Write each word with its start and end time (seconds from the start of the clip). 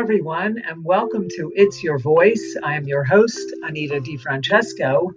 everyone, 0.00 0.56
and 0.66 0.82
welcome 0.82 1.28
to 1.28 1.52
It's 1.54 1.82
Your 1.82 1.98
Voice. 1.98 2.56
I 2.62 2.74
am 2.76 2.88
your 2.88 3.04
host, 3.04 3.38
Anita 3.62 4.00
DiFrancesco, 4.00 5.12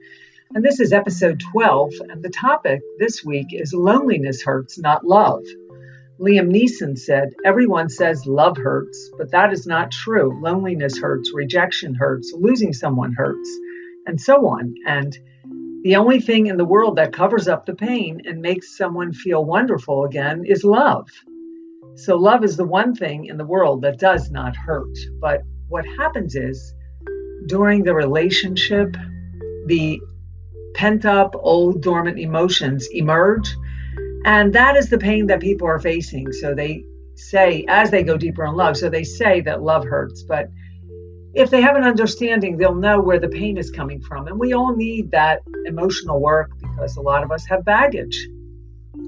and 0.53 0.61
this 0.61 0.81
is 0.81 0.91
episode 0.91 1.39
12. 1.53 1.93
And 2.09 2.21
the 2.21 2.29
topic 2.29 2.81
this 2.99 3.23
week 3.23 3.47
is 3.51 3.73
Loneliness 3.73 4.43
Hurts, 4.43 4.77
Not 4.77 5.05
Love. 5.05 5.41
Liam 6.19 6.51
Neeson 6.51 6.99
said, 6.99 7.29
Everyone 7.45 7.87
says 7.87 8.25
love 8.25 8.57
hurts, 8.57 9.09
but 9.17 9.31
that 9.31 9.53
is 9.53 9.65
not 9.65 9.89
true. 9.89 10.37
Loneliness 10.43 10.99
hurts, 10.99 11.31
rejection 11.33 11.95
hurts, 11.95 12.33
losing 12.37 12.73
someone 12.73 13.13
hurts, 13.13 13.49
and 14.05 14.19
so 14.19 14.47
on. 14.47 14.75
And 14.85 15.17
the 15.83 15.95
only 15.95 16.19
thing 16.19 16.47
in 16.47 16.57
the 16.57 16.65
world 16.65 16.97
that 16.97 17.13
covers 17.13 17.47
up 17.47 17.65
the 17.65 17.73
pain 17.73 18.23
and 18.25 18.41
makes 18.41 18.77
someone 18.77 19.13
feel 19.13 19.45
wonderful 19.45 20.03
again 20.03 20.43
is 20.45 20.65
love. 20.65 21.07
So, 21.95 22.17
love 22.17 22.43
is 22.43 22.57
the 22.57 22.65
one 22.65 22.95
thing 22.95 23.25
in 23.25 23.37
the 23.37 23.45
world 23.45 23.81
that 23.83 23.99
does 23.99 24.31
not 24.31 24.55
hurt. 24.55 24.97
But 25.19 25.41
what 25.69 25.85
happens 25.85 26.35
is 26.35 26.73
during 27.47 27.83
the 27.83 27.93
relationship, 27.93 28.95
the 29.67 30.01
pent 30.73 31.05
up, 31.05 31.35
old, 31.35 31.81
dormant 31.83 32.19
emotions 32.19 32.87
emerge. 32.91 33.55
And 34.25 34.53
that 34.53 34.75
is 34.75 34.89
the 34.89 34.97
pain 34.97 35.27
that 35.27 35.39
people 35.39 35.67
are 35.67 35.79
facing. 35.79 36.31
So, 36.31 36.55
they 36.55 36.83
say, 37.15 37.65
as 37.67 37.91
they 37.91 38.03
go 38.03 38.17
deeper 38.17 38.45
in 38.45 38.55
love, 38.55 38.77
so 38.77 38.89
they 38.89 39.03
say 39.03 39.41
that 39.41 39.61
love 39.61 39.85
hurts. 39.85 40.23
But 40.23 40.49
if 41.33 41.49
they 41.49 41.61
have 41.61 41.75
an 41.75 41.83
understanding, 41.83 42.57
they'll 42.57 42.75
know 42.75 42.99
where 43.01 43.19
the 43.19 43.29
pain 43.29 43.57
is 43.57 43.71
coming 43.71 44.01
from. 44.01 44.27
And 44.27 44.39
we 44.39 44.53
all 44.53 44.75
need 44.75 45.11
that 45.11 45.41
emotional 45.65 46.19
work 46.19 46.51
because 46.59 46.95
a 46.95 47.01
lot 47.01 47.23
of 47.23 47.31
us 47.31 47.45
have 47.47 47.65
baggage. 47.65 48.27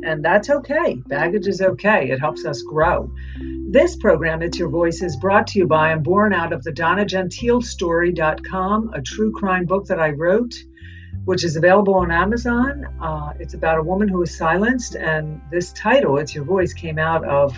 And 0.05 0.23
that's 0.23 0.51
okay. 0.51 1.01
Baggage 1.07 1.47
is 1.47 1.61
okay. 1.61 2.11
It 2.11 2.19
helps 2.19 2.45
us 2.45 2.61
grow. 2.61 3.11
This 3.71 3.95
program, 3.95 4.43
It's 4.43 4.59
Your 4.59 4.69
Voice, 4.69 5.01
is 5.01 5.17
brought 5.17 5.47
to 5.47 5.59
you 5.59 5.65
by 5.65 5.91
and 5.93 6.03
born 6.03 6.31
out 6.31 6.53
of 6.53 6.63
the 6.63 6.71
Donna 6.71 7.05
Gentile 7.05 7.59
Story.com, 7.59 8.91
a 8.93 9.01
true 9.01 9.31
crime 9.31 9.65
book 9.65 9.87
that 9.87 9.99
I 9.99 10.11
wrote, 10.11 10.53
which 11.25 11.43
is 11.43 11.55
available 11.55 11.95
on 11.95 12.11
Amazon. 12.11 12.85
Uh, 13.01 13.33
it's 13.39 13.55
about 13.55 13.79
a 13.79 13.81
woman 13.81 14.07
who 14.07 14.19
was 14.19 14.37
silenced, 14.37 14.95
and 14.95 15.41
this 15.49 15.73
title, 15.73 16.19
It's 16.19 16.35
Your 16.35 16.45
Voice, 16.45 16.73
came 16.73 16.99
out 16.99 17.25
of 17.25 17.57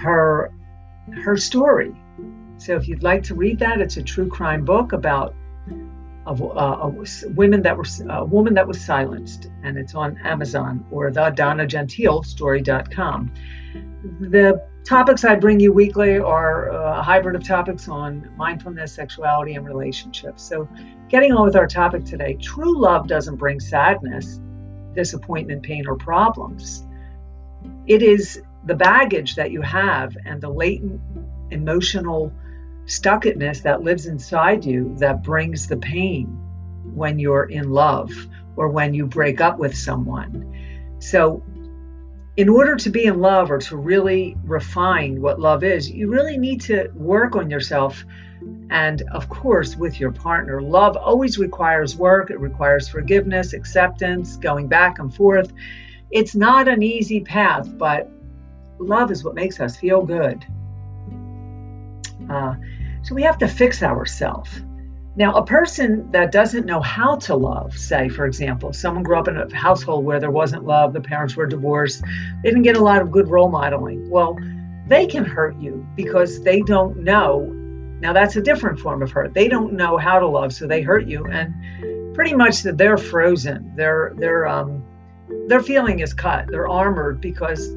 her 0.00 0.52
her 1.22 1.36
story. 1.36 1.94
So 2.58 2.74
if 2.74 2.88
you'd 2.88 3.04
like 3.04 3.22
to 3.24 3.36
read 3.36 3.60
that, 3.60 3.80
it's 3.80 3.98
a 3.98 4.02
true 4.02 4.28
crime 4.28 4.64
book 4.64 4.92
about 4.92 5.34
of 6.26 6.40
uh, 6.42 6.90
women 7.34 7.62
that 7.62 7.76
were 7.76 7.84
a 8.08 8.24
woman 8.24 8.54
that 8.54 8.66
was 8.66 8.80
silenced, 8.80 9.48
and 9.64 9.76
it's 9.76 9.94
on 9.94 10.18
Amazon 10.18 10.84
or 10.90 11.10
the 11.10 11.30
Donna 11.30 11.66
Gentile 11.66 12.22
Story.com. 12.22 13.32
The 14.20 14.62
topics 14.84 15.24
I 15.24 15.34
bring 15.34 15.58
you 15.60 15.72
weekly 15.72 16.18
are 16.18 16.72
uh, 16.72 17.00
a 17.00 17.02
hybrid 17.02 17.36
of 17.36 17.44
topics 17.44 17.88
on 17.88 18.30
mindfulness, 18.36 18.92
sexuality, 18.92 19.54
and 19.54 19.66
relationships. 19.66 20.42
So, 20.42 20.68
getting 21.08 21.32
on 21.32 21.44
with 21.44 21.56
our 21.56 21.66
topic 21.66 22.04
today, 22.04 22.34
true 22.40 22.80
love 22.80 23.08
doesn't 23.08 23.36
bring 23.36 23.58
sadness, 23.58 24.40
disappointment, 24.94 25.62
pain, 25.62 25.86
or 25.86 25.96
problems. 25.96 26.84
It 27.86 28.02
is 28.02 28.40
the 28.64 28.74
baggage 28.74 29.34
that 29.36 29.50
you 29.50 29.62
have 29.62 30.16
and 30.24 30.40
the 30.40 30.50
latent 30.50 31.00
emotional 31.50 32.32
stuckedness 32.92 33.62
that 33.62 33.82
lives 33.82 34.06
inside 34.06 34.64
you 34.64 34.94
that 34.98 35.22
brings 35.22 35.66
the 35.66 35.76
pain 35.76 36.26
when 36.94 37.18
you're 37.18 37.44
in 37.44 37.70
love 37.70 38.10
or 38.56 38.68
when 38.68 38.92
you 38.92 39.06
break 39.06 39.40
up 39.40 39.58
with 39.58 39.74
someone. 39.74 40.96
So, 40.98 41.42
in 42.36 42.48
order 42.48 42.76
to 42.76 42.90
be 42.90 43.04
in 43.04 43.20
love 43.20 43.50
or 43.50 43.58
to 43.58 43.76
really 43.76 44.36
refine 44.44 45.20
what 45.20 45.40
love 45.40 45.64
is, 45.64 45.90
you 45.90 46.10
really 46.10 46.38
need 46.38 46.60
to 46.62 46.90
work 46.94 47.36
on 47.36 47.50
yourself 47.50 48.04
and, 48.70 49.02
of 49.12 49.28
course, 49.28 49.76
with 49.76 50.00
your 50.00 50.12
partner. 50.12 50.62
Love 50.62 50.96
always 50.96 51.38
requires 51.38 51.96
work, 51.96 52.30
it 52.30 52.40
requires 52.40 52.88
forgiveness, 52.88 53.52
acceptance, 53.52 54.36
going 54.36 54.66
back 54.66 54.98
and 54.98 55.14
forth. 55.14 55.52
It's 56.10 56.34
not 56.34 56.68
an 56.68 56.82
easy 56.82 57.20
path, 57.20 57.68
but 57.76 58.10
love 58.78 59.10
is 59.10 59.24
what 59.24 59.34
makes 59.34 59.60
us 59.60 59.76
feel 59.76 60.02
good. 60.02 60.44
Uh, 62.30 62.54
so 63.02 63.14
we 63.14 63.22
have 63.22 63.38
to 63.38 63.48
fix 63.48 63.82
ourselves. 63.82 64.62
Now, 65.14 65.34
a 65.34 65.44
person 65.44 66.10
that 66.12 66.32
doesn't 66.32 66.64
know 66.64 66.80
how 66.80 67.16
to 67.16 67.36
love, 67.36 67.76
say, 67.76 68.08
for 68.08 68.24
example, 68.24 68.72
someone 68.72 69.02
grew 69.02 69.18
up 69.18 69.28
in 69.28 69.36
a 69.36 69.54
household 69.54 70.06
where 70.06 70.18
there 70.18 70.30
wasn't 70.30 70.64
love, 70.64 70.94
the 70.94 71.02
parents 71.02 71.36
were 71.36 71.46
divorced, 71.46 72.02
they 72.42 72.48
didn't 72.48 72.62
get 72.62 72.78
a 72.78 72.82
lot 72.82 73.02
of 73.02 73.10
good 73.10 73.28
role 73.28 73.50
modeling. 73.50 74.08
Well, 74.08 74.38
they 74.88 75.06
can 75.06 75.24
hurt 75.24 75.60
you 75.60 75.86
because 75.96 76.42
they 76.42 76.60
don't 76.62 76.98
know. 76.98 77.40
Now, 78.00 78.14
that's 78.14 78.36
a 78.36 78.40
different 78.40 78.80
form 78.80 79.02
of 79.02 79.10
hurt. 79.10 79.34
They 79.34 79.48
don't 79.48 79.74
know 79.74 79.98
how 79.98 80.18
to 80.18 80.26
love, 80.26 80.54
so 80.54 80.66
they 80.66 80.80
hurt 80.80 81.06
you, 81.06 81.26
and 81.26 82.14
pretty 82.14 82.34
much 82.34 82.62
that 82.62 82.78
they're 82.78 82.98
frozen. 82.98 83.74
Their 83.76 84.14
their 84.16 84.46
um 84.46 84.82
their 85.46 85.62
feeling 85.62 86.00
is 86.00 86.12
cut. 86.12 86.46
They're 86.48 86.68
armored 86.68 87.20
because 87.20 87.74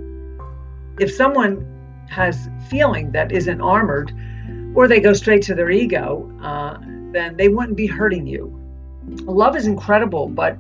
if 1.00 1.14
someone 1.14 1.66
has 2.10 2.50
feeling 2.70 3.12
that 3.12 3.32
isn't 3.32 3.62
armored, 3.62 4.14
or 4.76 4.88
they 4.88 5.00
go 5.00 5.14
straight 5.14 5.42
to 5.44 5.56
their 5.56 5.72
ego, 5.72 6.30
uh, 6.42 6.78
then 7.12 7.38
they 7.38 7.48
wouldn't 7.48 7.78
be 7.78 7.88
hurting 7.88 8.28
you. 8.28 8.52
Love 9.24 9.56
is 9.56 9.68
incredible, 9.68 10.28
but 10.28 10.58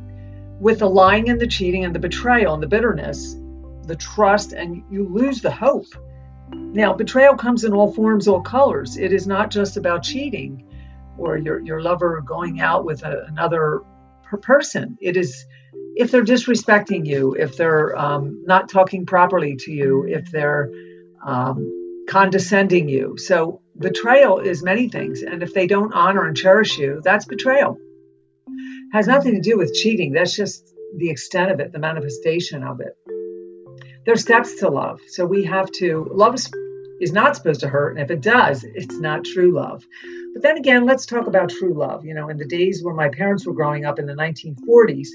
with 0.59 0.80
the 0.80 0.90
lying 0.90 1.30
and 1.30 1.40
the 1.40 1.48
cheating 1.48 1.84
and 1.84 1.94
the 1.94 2.00
betrayal 2.00 2.53
and 2.53 2.64
the 2.64 2.68
bitterness, 2.68 3.36
the 3.84 3.96
trust, 3.96 4.53
and 4.53 4.84
you 4.90 5.08
lose 5.08 5.42
the 5.42 5.52
hope. 5.52 5.88
Now, 6.52 6.94
betrayal 6.94 7.36
comes 7.36 7.64
in 7.64 7.74
all 7.74 7.92
forms, 7.92 8.28
all 8.28 8.42
colors. 8.42 8.98
It 8.98 9.12
is 9.12 9.28
not 9.28 9.52
just 9.52 9.78
about 9.78 10.03
cheating 10.03 10.64
or 11.18 11.38
your, 11.38 11.59
your 11.59 11.82
lover 11.82 12.22
going 12.22 12.62
out 12.62 12.86
with 12.86 13.03
a, 13.03 13.26
another 13.28 13.82
person. 14.42 14.97
It 15.02 15.18
is 15.18 15.46
if 15.96 16.12
they're 16.12 16.26
disrespecting 16.26 17.06
you, 17.06 17.34
if 17.36 17.58
they're 17.58 17.97
um, 17.97 18.44
not 18.46 18.70
talking 18.70 19.06
properly 19.06 19.56
to 19.59 19.72
you, 19.72 20.06
if 20.06 20.30
they're 20.30 20.70
um, 21.24 21.84
condescending 22.09 22.89
you. 22.89 23.17
So 23.17 23.61
betrayal 23.77 24.39
is 24.39 24.63
many 24.63 24.89
things. 24.89 25.21
And 25.21 25.43
if 25.43 25.53
they 25.53 25.67
don't 25.67 25.93
honor 25.93 26.25
and 26.25 26.38
cherish 26.38 26.77
you, 26.77 27.01
that's 27.03 27.25
betrayal. 27.25 27.77
Has 28.93 29.07
nothing 29.07 29.33
to 29.33 29.41
do 29.41 29.57
with 29.57 29.73
cheating. 29.73 30.13
That's 30.13 30.35
just 30.35 30.73
the 30.97 31.09
extent 31.09 31.51
of 31.51 31.59
it, 31.59 31.71
the 31.71 31.79
manifestation 31.79 32.63
of 32.63 32.79
it. 32.79 32.95
There's 34.05 34.21
steps 34.21 34.59
to 34.59 34.69
love. 34.69 35.01
So 35.07 35.25
we 35.25 35.43
have 35.45 35.71
to, 35.79 36.07
love 36.11 36.35
is, 36.35 36.51
is 37.01 37.11
not 37.11 37.35
supposed 37.35 37.61
to 37.61 37.67
hurt. 37.67 37.97
And 37.97 38.01
if 38.01 38.11
it 38.11 38.22
does, 38.22 38.63
it's 38.63 38.97
not 38.97 39.25
true 39.25 39.53
love. 39.53 39.83
But 40.33 40.43
then 40.43 40.57
again, 40.57 40.85
let's 40.85 41.05
talk 41.05 41.27
about 41.27 41.49
true 41.49 41.73
love. 41.73 42.05
You 42.05 42.13
know, 42.13 42.29
in 42.29 42.37
the 42.37 42.47
days 42.47 42.83
when 42.83 42.95
my 42.95 43.09
parents 43.09 43.45
were 43.45 43.53
growing 43.53 43.85
up 43.85 43.99
in 43.99 44.05
the 44.05 44.13
1940s, 44.13 45.07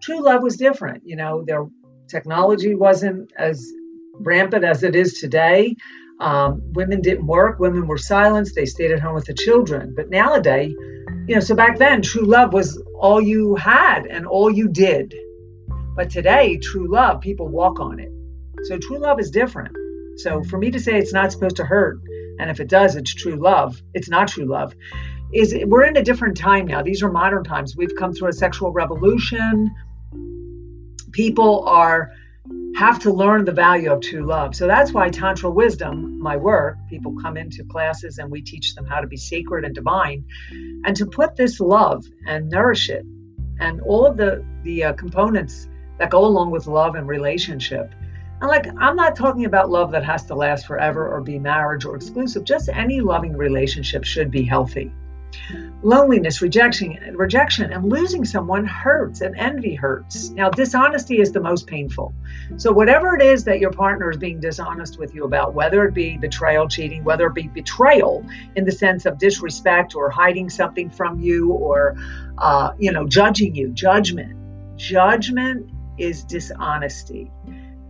true 0.00 0.22
love 0.24 0.42
was 0.42 0.56
different. 0.56 1.02
You 1.04 1.16
know, 1.16 1.44
their 1.44 1.66
technology 2.08 2.74
wasn't 2.74 3.30
as 3.36 3.70
rampant 4.14 4.64
as 4.64 4.82
it 4.82 4.96
is 4.96 5.20
today. 5.20 5.76
Um, 6.20 6.60
women 6.72 7.00
didn't 7.00 7.26
work, 7.26 7.58
women 7.58 7.86
were 7.86 7.98
silenced, 7.98 8.54
they 8.54 8.66
stayed 8.66 8.90
at 8.90 9.00
home 9.00 9.14
with 9.14 9.24
the 9.24 9.34
children. 9.34 9.94
But 9.96 10.10
nowadays, 10.10 10.74
you 11.26 11.34
know, 11.34 11.40
so 11.40 11.54
back 11.54 11.78
then, 11.78 12.02
true 12.02 12.24
love 12.24 12.52
was 12.52 12.82
all 12.98 13.20
you 13.22 13.54
had 13.56 14.06
and 14.06 14.26
all 14.26 14.50
you 14.50 14.68
did. 14.68 15.14
But 15.96 16.10
today, 16.10 16.58
true 16.58 16.90
love, 16.90 17.20
people 17.20 17.48
walk 17.48 17.80
on 17.80 18.00
it. 18.00 18.12
So 18.64 18.78
true 18.78 18.98
love 18.98 19.18
is 19.18 19.30
different. 19.30 19.74
So 20.18 20.42
for 20.44 20.58
me 20.58 20.70
to 20.70 20.78
say 20.78 20.98
it's 20.98 21.12
not 21.12 21.32
supposed 21.32 21.56
to 21.56 21.64
hurt, 21.64 22.00
and 22.38 22.50
if 22.50 22.60
it 22.60 22.68
does, 22.68 22.96
it's 22.96 23.14
true 23.14 23.36
love, 23.36 23.80
it's 23.94 24.08
not 24.08 24.28
true 24.28 24.44
love. 24.44 24.74
Is 25.32 25.54
we're 25.64 25.84
in 25.84 25.96
a 25.96 26.02
different 26.02 26.36
time 26.36 26.66
now. 26.66 26.82
These 26.82 27.02
are 27.02 27.10
modern 27.10 27.44
times. 27.44 27.76
We've 27.76 27.94
come 27.96 28.12
through 28.12 28.28
a 28.28 28.32
sexual 28.32 28.72
revolution. 28.72 29.70
People 31.12 31.64
are 31.66 32.10
have 32.76 32.98
to 33.00 33.12
learn 33.12 33.44
the 33.44 33.52
value 33.52 33.92
of 33.92 34.00
true 34.00 34.26
love. 34.26 34.54
So 34.54 34.66
that's 34.66 34.92
why 34.92 35.10
Tantra 35.10 35.50
Wisdom, 35.50 36.20
my 36.20 36.36
work, 36.36 36.76
people 36.88 37.14
come 37.20 37.36
into 37.36 37.64
classes 37.64 38.18
and 38.18 38.30
we 38.30 38.42
teach 38.42 38.74
them 38.74 38.86
how 38.86 39.00
to 39.00 39.06
be 39.06 39.16
sacred 39.16 39.64
and 39.64 39.74
divine 39.74 40.24
and 40.84 40.96
to 40.96 41.06
put 41.06 41.36
this 41.36 41.60
love 41.60 42.04
and 42.26 42.48
nourish 42.48 42.88
it 42.88 43.04
and 43.60 43.80
all 43.82 44.06
of 44.06 44.16
the, 44.16 44.44
the 44.64 44.84
uh, 44.84 44.92
components 44.94 45.68
that 45.98 46.10
go 46.10 46.24
along 46.24 46.50
with 46.50 46.66
love 46.66 46.94
and 46.94 47.06
relationship. 47.06 47.92
And 48.40 48.48
like, 48.48 48.66
I'm 48.78 48.96
not 48.96 49.16
talking 49.16 49.44
about 49.44 49.68
love 49.68 49.92
that 49.92 50.04
has 50.04 50.24
to 50.26 50.34
last 50.34 50.66
forever 50.66 51.06
or 51.06 51.20
be 51.20 51.38
marriage 51.38 51.84
or 51.84 51.94
exclusive, 51.94 52.44
just 52.44 52.70
any 52.70 53.00
loving 53.00 53.36
relationship 53.36 54.04
should 54.04 54.30
be 54.30 54.42
healthy. 54.42 54.90
Loneliness, 55.82 56.42
rejection, 56.42 57.16
rejection, 57.16 57.72
and 57.72 57.86
losing 57.88 58.26
someone 58.26 58.66
hurts, 58.66 59.22
and 59.22 59.34
envy 59.38 59.74
hurts. 59.74 60.28
Now, 60.28 60.50
dishonesty 60.50 61.20
is 61.20 61.32
the 61.32 61.40
most 61.40 61.66
painful. 61.66 62.12
So, 62.58 62.70
whatever 62.70 63.16
it 63.16 63.22
is 63.22 63.44
that 63.44 63.60
your 63.60 63.70
partner 63.70 64.10
is 64.10 64.18
being 64.18 64.40
dishonest 64.40 64.98
with 64.98 65.14
you 65.14 65.24
about, 65.24 65.54
whether 65.54 65.86
it 65.86 65.94
be 65.94 66.18
betrayal, 66.18 66.68
cheating, 66.68 67.02
whether 67.02 67.26
it 67.28 67.34
be 67.34 67.48
betrayal 67.48 68.26
in 68.56 68.66
the 68.66 68.72
sense 68.72 69.06
of 69.06 69.16
disrespect 69.16 69.94
or 69.94 70.10
hiding 70.10 70.50
something 70.50 70.90
from 70.90 71.18
you, 71.18 71.52
or 71.52 71.96
uh, 72.36 72.72
you 72.78 72.92
know, 72.92 73.06
judging 73.08 73.54
you, 73.54 73.68
judgment. 73.70 74.36
Judgment 74.76 75.70
is 75.96 76.24
dishonesty, 76.24 77.30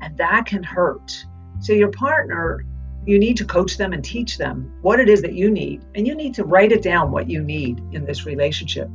and 0.00 0.16
that 0.16 0.46
can 0.46 0.62
hurt. 0.62 1.26
So, 1.58 1.72
your 1.72 1.90
partner 1.90 2.64
you 3.06 3.18
need 3.18 3.36
to 3.38 3.44
coach 3.44 3.76
them 3.76 3.92
and 3.92 4.04
teach 4.04 4.38
them 4.38 4.72
what 4.82 5.00
it 5.00 5.08
is 5.08 5.22
that 5.22 5.32
you 5.32 5.50
need. 5.50 5.82
And 5.94 6.06
you 6.06 6.14
need 6.14 6.34
to 6.34 6.44
write 6.44 6.72
it 6.72 6.82
down 6.82 7.10
what 7.10 7.28
you 7.28 7.42
need 7.42 7.82
in 7.92 8.04
this 8.04 8.26
relationship 8.26 8.88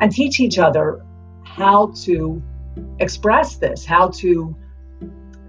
and 0.00 0.12
teach 0.12 0.40
each 0.40 0.58
other 0.58 1.04
how 1.44 1.92
to 2.04 2.42
express 3.00 3.56
this, 3.56 3.84
how 3.84 4.08
to, 4.08 4.56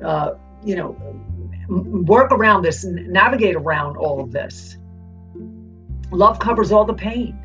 uh, 0.03 0.31
you 0.63 0.75
know, 0.75 0.97
work 1.69 2.31
around 2.31 2.63
this 2.63 2.83
navigate 2.83 3.55
around 3.55 3.97
all 3.97 4.21
of 4.21 4.31
this. 4.31 4.77
Love 6.11 6.39
covers 6.39 6.71
all 6.71 6.85
the 6.85 6.93
pain 6.93 7.37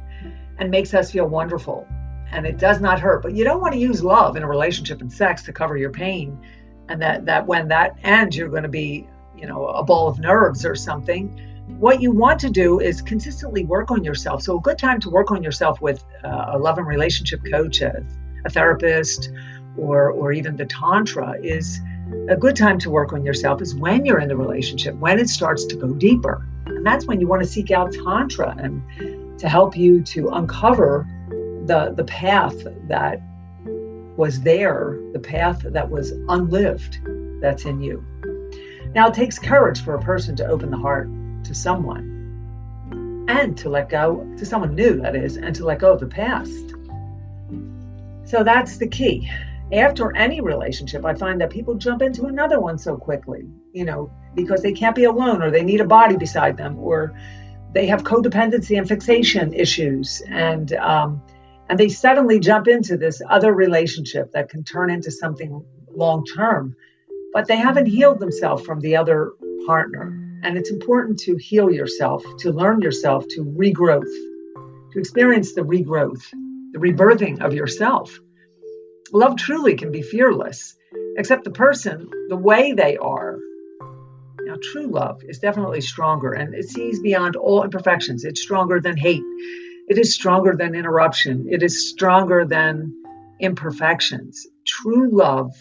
and 0.58 0.70
makes 0.70 0.94
us 0.94 1.12
feel 1.12 1.26
wonderful. 1.26 1.86
And 2.32 2.44
it 2.44 2.58
does 2.58 2.80
not 2.80 2.98
hurt. 2.98 3.22
But 3.22 3.34
you 3.34 3.44
don't 3.44 3.60
want 3.60 3.74
to 3.74 3.78
use 3.78 4.02
love 4.02 4.36
in 4.36 4.42
a 4.42 4.48
relationship 4.48 5.00
and 5.00 5.12
sex 5.12 5.44
to 5.44 5.52
cover 5.52 5.76
your 5.76 5.90
pain. 5.92 6.38
And 6.88 7.00
that, 7.02 7.26
that 7.26 7.46
when 7.46 7.68
that 7.68 7.98
ends, 8.02 8.36
you're 8.36 8.48
going 8.48 8.64
to 8.64 8.68
be, 8.68 9.06
you 9.38 9.46
know, 9.46 9.66
a 9.66 9.82
ball 9.82 10.08
of 10.08 10.18
nerves 10.18 10.64
or 10.64 10.74
something. 10.74 11.40
What 11.78 12.00
you 12.00 12.12
want 12.12 12.38
to 12.40 12.50
do 12.50 12.80
is 12.80 13.02
consistently 13.02 13.64
work 13.64 13.90
on 13.90 14.04
yourself. 14.04 14.42
So, 14.42 14.56
a 14.56 14.60
good 14.60 14.78
time 14.78 15.00
to 15.00 15.10
work 15.10 15.30
on 15.30 15.42
yourself 15.42 15.80
with 15.80 16.04
uh, 16.24 16.52
a 16.52 16.58
love 16.58 16.78
and 16.78 16.86
relationship 16.86 17.40
coach, 17.50 17.80
a, 17.80 18.04
a 18.44 18.50
therapist, 18.50 19.30
or, 19.76 20.10
or 20.10 20.32
even 20.32 20.56
the 20.56 20.66
Tantra 20.66 21.34
is 21.42 21.80
a 22.28 22.36
good 22.36 22.56
time 22.56 22.78
to 22.78 22.90
work 22.90 23.12
on 23.12 23.24
yourself 23.24 23.60
is 23.60 23.74
when 23.74 24.04
you're 24.04 24.20
in 24.20 24.28
the 24.28 24.36
relationship, 24.36 24.94
when 24.96 25.18
it 25.18 25.28
starts 25.28 25.64
to 25.66 25.76
go 25.76 25.92
deeper. 25.92 26.46
And 26.66 26.84
that's 26.86 27.06
when 27.06 27.20
you 27.20 27.26
want 27.26 27.42
to 27.42 27.48
seek 27.48 27.70
out 27.70 27.92
Tantra 27.92 28.54
and 28.58 29.38
to 29.38 29.48
help 29.48 29.76
you 29.76 30.02
to 30.02 30.28
uncover 30.28 31.06
the, 31.66 31.92
the 31.96 32.04
path 32.04 32.54
that 32.88 33.20
was 34.16 34.40
there, 34.40 34.98
the 35.12 35.18
path 35.18 35.62
that 35.64 35.90
was 35.90 36.12
unlived 36.28 37.00
that's 37.40 37.64
in 37.64 37.80
you. 37.80 38.04
Now, 38.96 39.08
it 39.08 39.14
takes 39.14 39.38
courage 39.38 39.84
for 39.84 39.94
a 39.94 40.00
person 40.00 40.36
to 40.36 40.46
open 40.46 40.70
the 40.70 40.78
heart 40.78 41.10
to 41.44 41.54
someone 41.54 43.26
and 43.28 43.54
to 43.58 43.68
let 43.68 43.90
go, 43.90 44.26
to 44.38 44.46
someone 44.46 44.74
new, 44.74 45.02
that 45.02 45.14
is, 45.14 45.36
and 45.36 45.54
to 45.56 45.66
let 45.66 45.80
go 45.80 45.92
of 45.92 46.00
the 46.00 46.06
past. 46.06 46.74
So 48.24 48.42
that's 48.42 48.78
the 48.78 48.88
key. 48.88 49.30
After 49.70 50.16
any 50.16 50.40
relationship, 50.40 51.04
I 51.04 51.12
find 51.12 51.42
that 51.42 51.50
people 51.50 51.74
jump 51.74 52.00
into 52.00 52.24
another 52.24 52.58
one 52.58 52.78
so 52.78 52.96
quickly, 52.96 53.46
you 53.74 53.84
know, 53.84 54.10
because 54.34 54.62
they 54.62 54.72
can't 54.72 54.96
be 54.96 55.04
alone 55.04 55.42
or 55.42 55.50
they 55.50 55.62
need 55.62 55.82
a 55.82 55.86
body 55.86 56.16
beside 56.16 56.56
them 56.56 56.78
or 56.78 57.12
they 57.74 57.88
have 57.88 58.02
codependency 58.02 58.78
and 58.78 58.88
fixation 58.88 59.52
issues. 59.52 60.22
And 60.26 60.72
um, 60.72 61.20
and 61.68 61.78
they 61.78 61.90
suddenly 61.90 62.40
jump 62.40 62.66
into 62.66 62.96
this 62.96 63.20
other 63.28 63.52
relationship 63.52 64.32
that 64.32 64.48
can 64.48 64.64
turn 64.64 64.88
into 64.88 65.10
something 65.10 65.62
long 65.94 66.24
term, 66.24 66.76
but 67.36 67.46
they 67.46 67.58
haven't 67.58 67.86
healed 67.86 68.18
themselves 68.18 68.64
from 68.64 68.80
the 68.80 68.96
other 68.96 69.32
partner. 69.66 70.06
And 70.42 70.56
it's 70.56 70.70
important 70.70 71.18
to 71.20 71.36
heal 71.36 71.70
yourself, 71.70 72.24
to 72.38 72.50
learn 72.50 72.80
yourself, 72.80 73.26
to 73.34 73.44
regrowth, 73.44 74.14
to 74.92 74.98
experience 74.98 75.52
the 75.52 75.60
regrowth, 75.60 76.22
the 76.72 76.78
rebirthing 76.78 77.42
of 77.42 77.52
yourself 77.52 78.18
Love 79.12 79.36
truly 79.36 79.76
can 79.76 79.92
be 79.92 80.02
fearless, 80.02 80.76
except 81.16 81.44
the 81.44 81.50
person, 81.50 82.10
the 82.28 82.36
way 82.36 82.72
they 82.72 82.96
are. 82.96 83.38
Now, 84.40 84.56
true 84.60 84.88
love 84.88 85.22
is 85.22 85.38
definitely 85.38 85.80
stronger 85.80 86.32
and 86.32 86.54
it 86.54 86.68
sees 86.68 87.00
beyond 87.00 87.36
all 87.36 87.62
imperfections. 87.62 88.24
It's 88.24 88.42
stronger 88.42 88.80
than 88.80 88.96
hate, 88.96 89.22
it 89.88 89.98
is 89.98 90.14
stronger 90.14 90.56
than 90.56 90.74
interruption, 90.74 91.46
it 91.48 91.62
is 91.62 91.88
stronger 91.88 92.44
than 92.44 92.92
imperfections. 93.38 94.46
True 94.66 95.08
love 95.12 95.52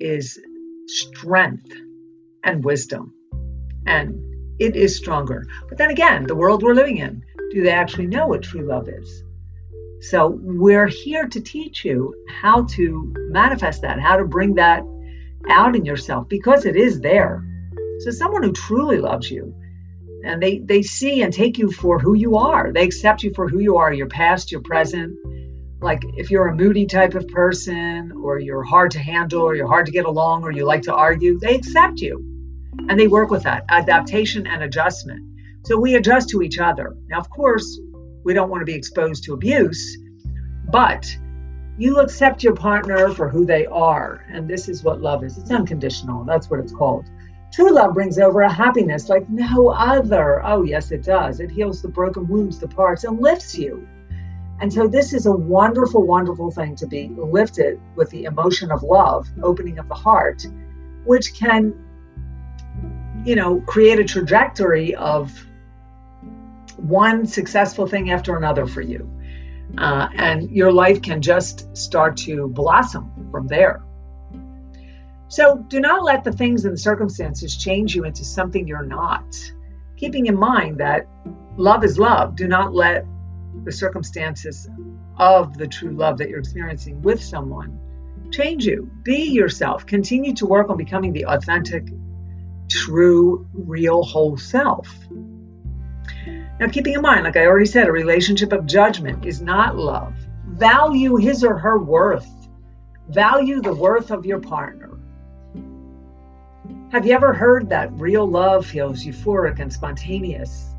is 0.00 0.40
strength 0.86 1.72
and 2.44 2.64
wisdom, 2.64 3.14
and 3.86 4.20
it 4.58 4.76
is 4.76 4.96
stronger. 4.96 5.46
But 5.68 5.78
then 5.78 5.90
again, 5.90 6.26
the 6.26 6.36
world 6.36 6.62
we're 6.62 6.74
living 6.74 6.98
in, 6.98 7.24
do 7.50 7.62
they 7.62 7.70
actually 7.70 8.06
know 8.06 8.26
what 8.26 8.42
true 8.42 8.66
love 8.66 8.88
is? 8.88 9.22
So 10.02 10.38
we're 10.42 10.88
here 10.88 11.28
to 11.28 11.40
teach 11.40 11.84
you 11.84 12.14
how 12.28 12.64
to 12.64 13.14
manifest 13.30 13.82
that, 13.82 14.00
how 14.00 14.16
to 14.16 14.24
bring 14.24 14.54
that 14.56 14.82
out 15.48 15.76
in 15.76 15.84
yourself 15.84 16.28
because 16.28 16.64
it 16.64 16.76
is 16.76 17.00
there. 17.00 17.44
So 18.00 18.10
someone 18.10 18.42
who 18.42 18.52
truly 18.52 18.98
loves 18.98 19.30
you 19.30 19.54
and 20.24 20.42
they 20.42 20.58
they 20.58 20.82
see 20.82 21.22
and 21.22 21.32
take 21.32 21.58
you 21.58 21.70
for 21.70 21.98
who 21.98 22.14
you 22.14 22.36
are. 22.36 22.72
They 22.72 22.84
accept 22.84 23.22
you 23.22 23.32
for 23.34 23.48
who 23.48 23.60
you 23.60 23.76
are, 23.76 23.92
your 23.92 24.08
past, 24.08 24.50
your 24.50 24.60
present. 24.60 25.16
Like 25.82 26.02
if 26.16 26.30
you're 26.30 26.48
a 26.48 26.54
moody 26.54 26.86
type 26.86 27.14
of 27.14 27.26
person 27.28 28.12
or 28.12 28.38
you're 28.38 28.62
hard 28.62 28.92
to 28.92 28.98
handle 29.00 29.42
or 29.42 29.54
you're 29.54 29.66
hard 29.66 29.86
to 29.86 29.92
get 29.92 30.04
along 30.04 30.44
or 30.44 30.52
you 30.52 30.64
like 30.64 30.82
to 30.82 30.94
argue, 30.94 31.38
they 31.38 31.56
accept 31.56 32.00
you. 32.00 32.24
And 32.88 32.98
they 32.98 33.08
work 33.08 33.30
with 33.30 33.42
that 33.42 33.64
adaptation 33.68 34.46
and 34.46 34.62
adjustment. 34.62 35.20
So 35.64 35.78
we 35.78 35.94
adjust 35.94 36.28
to 36.30 36.42
each 36.42 36.58
other. 36.58 36.96
Now, 37.08 37.18
of 37.18 37.28
course, 37.30 37.80
we 38.24 38.34
don't 38.34 38.48
want 38.48 38.60
to 38.60 38.66
be 38.66 38.74
exposed 38.74 39.24
to 39.24 39.34
abuse, 39.34 39.98
but 40.70 41.06
you 41.78 41.98
accept 41.98 42.42
your 42.42 42.54
partner 42.54 43.10
for 43.10 43.28
who 43.28 43.44
they 43.44 43.66
are. 43.66 44.24
And 44.30 44.48
this 44.48 44.68
is 44.68 44.84
what 44.84 45.00
love 45.00 45.24
is 45.24 45.38
it's 45.38 45.50
unconditional. 45.50 46.24
That's 46.24 46.48
what 46.48 46.60
it's 46.60 46.72
called. 46.72 47.06
True 47.52 47.72
love 47.72 47.94
brings 47.94 48.18
over 48.18 48.42
a 48.42 48.52
happiness 48.52 49.08
like 49.08 49.28
no 49.28 49.68
other. 49.68 50.44
Oh, 50.44 50.62
yes, 50.62 50.90
it 50.90 51.02
does. 51.02 51.40
It 51.40 51.50
heals 51.50 51.82
the 51.82 51.88
broken 51.88 52.26
wounds, 52.26 52.58
the 52.58 52.68
parts, 52.68 53.04
and 53.04 53.20
lifts 53.20 53.58
you. 53.58 53.86
And 54.62 54.72
so, 54.72 54.86
this 54.86 55.12
is 55.12 55.26
a 55.26 55.32
wonderful, 55.32 56.06
wonderful 56.06 56.52
thing 56.52 56.76
to 56.76 56.86
be 56.86 57.08
lifted 57.08 57.80
with 57.96 58.10
the 58.10 58.24
emotion 58.24 58.70
of 58.70 58.84
love, 58.84 59.28
opening 59.42 59.80
of 59.80 59.88
the 59.88 59.96
heart, 59.96 60.46
which 61.04 61.34
can, 61.34 61.74
you 63.24 63.34
know, 63.34 63.60
create 63.62 63.98
a 63.98 64.04
trajectory 64.04 64.94
of 64.94 65.32
one 66.76 67.26
successful 67.26 67.88
thing 67.88 68.12
after 68.12 68.36
another 68.36 68.68
for 68.68 68.82
you. 68.82 69.10
Uh, 69.76 70.08
and 70.14 70.48
your 70.52 70.70
life 70.70 71.02
can 71.02 71.22
just 71.22 71.76
start 71.76 72.16
to 72.18 72.46
blossom 72.46 73.10
from 73.32 73.48
there. 73.48 73.82
So 75.26 75.56
do 75.56 75.80
not 75.80 76.04
let 76.04 76.22
the 76.22 76.32
things 76.32 76.64
and 76.66 76.74
the 76.74 76.78
circumstances 76.78 77.56
change 77.56 77.96
you 77.96 78.04
into 78.04 78.24
something 78.24 78.68
you're 78.68 78.86
not. 78.86 79.34
Keeping 79.96 80.26
in 80.26 80.38
mind 80.38 80.78
that 80.78 81.08
love 81.56 81.82
is 81.82 81.98
love, 81.98 82.36
do 82.36 82.46
not 82.46 82.72
let 82.74 83.04
the 83.64 83.72
circumstances 83.72 84.68
of 85.18 85.56
the 85.56 85.66
true 85.66 85.92
love 85.92 86.18
that 86.18 86.28
you're 86.28 86.40
experiencing 86.40 87.00
with 87.02 87.22
someone 87.22 87.78
change 88.32 88.64
you. 88.64 88.90
Be 89.02 89.24
yourself. 89.24 89.86
Continue 89.86 90.34
to 90.34 90.46
work 90.46 90.70
on 90.70 90.76
becoming 90.76 91.12
the 91.12 91.26
authentic, 91.26 91.86
true, 92.68 93.46
real, 93.52 94.02
whole 94.02 94.36
self. 94.36 94.88
Now, 96.58 96.68
keeping 96.68 96.94
in 96.94 97.02
mind, 97.02 97.24
like 97.24 97.36
I 97.36 97.46
already 97.46 97.66
said, 97.66 97.88
a 97.88 97.92
relationship 97.92 98.52
of 98.52 98.66
judgment 98.66 99.26
is 99.26 99.42
not 99.42 99.76
love. 99.76 100.14
Value 100.46 101.16
his 101.16 101.44
or 101.44 101.58
her 101.58 101.78
worth, 101.78 102.28
value 103.08 103.60
the 103.60 103.74
worth 103.74 104.10
of 104.10 104.26
your 104.26 104.40
partner. 104.40 104.90
Have 106.90 107.06
you 107.06 107.14
ever 107.14 107.32
heard 107.32 107.70
that 107.70 107.92
real 107.92 108.26
love 108.26 108.66
feels 108.66 109.04
euphoric 109.04 109.60
and 109.60 109.72
spontaneous? 109.72 110.71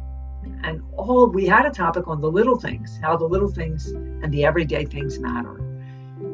And 0.64 0.82
all 0.96 1.28
we 1.28 1.46
had 1.46 1.66
a 1.66 1.72
topic 1.72 2.08
on 2.08 2.22
the 2.22 2.32
little 2.32 2.58
things, 2.58 3.00
how 3.02 3.18
the 3.18 3.26
little 3.26 3.50
things 3.50 3.88
and 3.88 4.32
the 4.32 4.46
everyday 4.46 4.86
things 4.86 5.20
matter. 5.20 5.54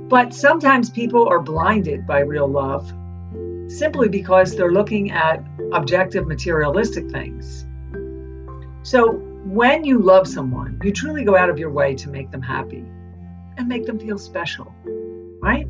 But 0.10 0.34
sometimes 0.34 0.90
people 0.90 1.28
are 1.28 1.40
blinded 1.40 2.06
by 2.08 2.20
real 2.20 2.48
love 2.48 2.92
simply 3.70 4.10
because 4.10 4.56
they're 4.56 4.72
looking 4.72 5.12
at 5.12 5.44
objective 5.72 6.28
materialistic 6.28 7.10
things. 7.12 7.66
So 8.84 9.12
when 9.46 9.84
you 9.84 10.00
love 10.00 10.28
someone, 10.28 10.80
you 10.84 10.92
truly 10.92 11.24
go 11.24 11.36
out 11.36 11.50
of 11.50 11.60
your 11.60 11.70
way 11.70 11.96
to 11.96 12.10
make 12.10 12.32
them 12.32 12.42
happy 12.42 12.86
and 13.58 13.68
make 13.68 13.86
them 13.86 14.00
feel 14.00 14.18
special, 14.18 14.74
right? 15.42 15.68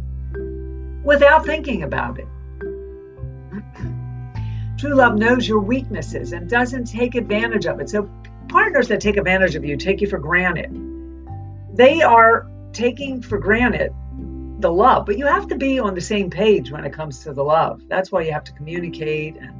Without 1.04 1.46
thinking 1.46 1.84
about 1.84 2.20
it. 2.20 2.28
True 4.78 4.96
love 4.96 5.18
knows 5.18 5.48
your 5.48 5.60
weaknesses 5.60 6.32
and 6.32 6.50
doesn't 6.50 6.86
take 6.86 7.16
advantage 7.16 7.66
of 7.66 7.80
it. 7.82 7.90
So, 7.90 8.10
partners 8.50 8.88
that 8.90 9.00
take 9.00 9.18
advantage 9.18 9.56
of 9.56 9.64
you 9.64 9.78
take 9.78 10.02
you 10.02 10.08
for 10.08 10.20
granted. 10.20 10.70
They 11.74 12.02
are 12.02 12.48
taking 12.74 13.22
for 13.22 13.38
granted 13.38 13.94
the 14.60 14.72
love, 14.72 15.06
but 15.06 15.18
you 15.18 15.26
have 15.26 15.48
to 15.48 15.56
be 15.56 15.80
on 15.80 15.96
the 15.96 16.02
same 16.02 16.30
page 16.30 16.72
when 16.72 16.84
it 16.84 16.92
comes 16.92 17.24
to 17.24 17.34
the 17.34 17.44
love. 17.44 17.82
That's 17.88 18.12
why 18.12 18.24
you 18.24 18.34
have 18.34 18.44
to 18.46 18.52
communicate 18.54 19.38
and 19.38 19.60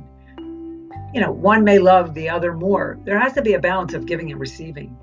you 1.14 1.22
know, 1.22 1.32
one 1.32 1.64
may 1.64 1.80
love 1.80 2.14
the 2.14 2.30
other 2.30 2.54
more. 2.54 3.00
There 3.04 3.20
has 3.20 3.34
to 3.34 3.42
be 3.42 3.54
a 3.54 3.60
balance 3.60 3.94
of 3.94 4.06
giving 4.06 4.32
and 4.32 4.40
receiving 4.40 4.96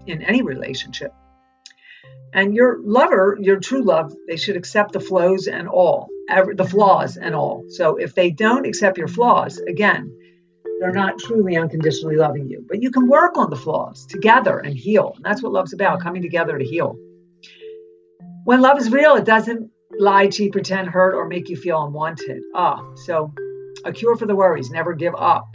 in 0.06 0.22
any 0.22 0.42
relationship. 0.42 1.14
And 2.32 2.54
your 2.54 2.78
lover, 2.82 3.36
your 3.40 3.58
true 3.58 3.82
love, 3.82 4.14
they 4.28 4.36
should 4.36 4.56
accept 4.56 4.92
the 4.92 5.00
flows 5.00 5.46
and 5.46 5.68
all, 5.68 6.08
the 6.28 6.66
flaws 6.68 7.16
and 7.16 7.34
all. 7.34 7.64
So 7.68 7.96
if 7.96 8.14
they 8.14 8.30
don't 8.30 8.66
accept 8.66 8.98
your 8.98 9.08
flaws, 9.08 9.58
again, 9.58 10.16
they're 10.80 10.92
not 10.92 11.18
truly 11.18 11.56
unconditionally 11.56 12.16
loving 12.16 12.48
you. 12.48 12.64
But 12.66 12.82
you 12.82 12.90
can 12.90 13.06
work 13.06 13.36
on 13.36 13.50
the 13.50 13.56
flaws 13.56 14.06
together 14.06 14.58
and 14.58 14.76
heal. 14.76 15.12
And 15.14 15.24
that's 15.24 15.42
what 15.42 15.52
love's 15.52 15.74
about, 15.74 16.00
coming 16.00 16.22
together 16.22 16.58
to 16.58 16.64
heal. 16.64 16.96
When 18.44 18.62
love 18.62 18.78
is 18.78 18.90
real, 18.90 19.14
it 19.16 19.26
doesn't 19.26 19.70
lie, 19.98 20.28
cheat, 20.28 20.52
pretend, 20.52 20.88
hurt, 20.88 21.14
or 21.14 21.28
make 21.28 21.50
you 21.50 21.56
feel 21.56 21.84
unwanted. 21.84 22.42
Ah, 22.54 22.82
so 23.04 23.32
a 23.84 23.92
cure 23.92 24.16
for 24.16 24.24
the 24.24 24.34
worries, 24.34 24.70
never 24.70 24.94
give 24.94 25.14
up. 25.14 25.54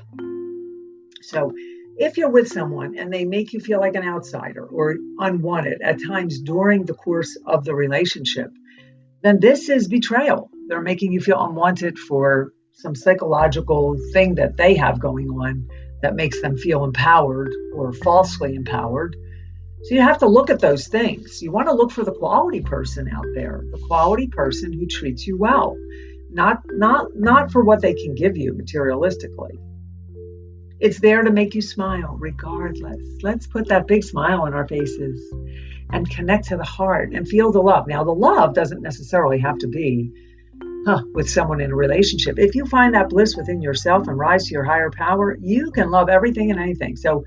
So, 1.22 1.52
if 1.98 2.18
you're 2.18 2.30
with 2.30 2.48
someone 2.48 2.96
and 2.98 3.12
they 3.12 3.26
make 3.26 3.52
you 3.52 3.60
feel 3.60 3.80
like 3.80 3.96
an 3.96 4.04
outsider 4.04 4.66
or 4.66 4.96
unwanted 5.18 5.82
at 5.82 5.98
times 6.06 6.40
during 6.40 6.86
the 6.86 6.94
course 6.94 7.36
of 7.48 7.64
the 7.64 7.74
relationship, 7.74 8.52
then 9.24 9.40
this 9.40 9.70
is 9.70 9.88
betrayal. 9.88 10.52
They're 10.68 10.82
making 10.82 11.14
you 11.14 11.22
feel 11.22 11.44
unwanted 11.44 11.98
for 11.98 12.52
some 12.76 12.94
psychological 12.96 13.98
thing 14.12 14.36
that 14.36 14.58
they 14.58 14.76
have 14.76 15.00
going 15.00 15.30
on 15.30 15.68
that 16.02 16.16
makes 16.16 16.42
them 16.42 16.58
feel 16.58 16.84
empowered 16.84 17.54
or 17.74 17.94
falsely 17.94 18.54
empowered. 18.54 19.16
So 19.84 19.96
you 19.96 20.02
have 20.02 20.18
to 20.20 20.28
look 20.28 20.50
at 20.50 20.60
those 20.60 20.88
things. 20.88 21.42
You 21.42 21.52
want 21.52 21.68
to 21.68 21.74
look 21.74 21.92
for 21.92 22.04
the 22.04 22.12
quality 22.12 22.62
person 22.62 23.08
out 23.08 23.26
there, 23.34 23.64
the 23.72 23.82
quality 23.88 24.28
person 24.28 24.74
who 24.74 24.88
treats 24.88 25.26
you 25.26 25.38
well, 25.38 25.78
not 26.30 26.64
not 26.70 27.16
not 27.16 27.52
for 27.52 27.64
what 27.64 27.82
they 27.82 27.94
can 27.94 28.14
give 28.14 28.36
you 28.36 28.54
materialistically. 28.54 29.58
It's 30.80 31.00
there 31.00 31.24
to 31.24 31.32
make 31.32 31.56
you 31.56 31.62
smile 31.62 32.18
regardless. 32.20 33.00
Let's 33.24 33.48
put 33.48 33.70
that 33.70 33.88
big 33.88 34.04
smile 34.04 34.42
on 34.42 34.54
our 34.54 34.68
faces 34.68 35.34
and 35.92 36.10
connect 36.10 36.50
to 36.50 36.58
the 36.58 36.66
heart 36.66 37.14
and 37.14 37.28
feel 37.28 37.54
the 37.54 37.62
love. 37.62 37.88
Now, 37.88 38.04
the 38.04 38.12
love 38.12 38.54
doesn't 38.54 38.82
necessarily 38.82 39.40
have 39.40 39.60
to 39.60 39.68
be 39.68 40.12
huh, 40.86 41.02
with 41.14 41.30
someone 41.30 41.62
in 41.62 41.72
a 41.72 41.76
relationship. 41.76 42.38
If 42.38 42.56
you 42.56 42.66
find 42.66 42.94
that 42.94 43.10
bliss 43.10 43.36
within 43.36 43.62
yourself 43.62 44.08
and 44.08 44.18
rise 44.18 44.46
to 44.46 44.54
your 44.54 44.64
higher 44.64 44.92
power, 44.92 45.38
you 45.42 45.72
can 45.72 45.90
love 45.90 46.10
everything 46.10 46.52
and 46.52 46.60
anything. 46.60 46.96
So, 46.96 47.24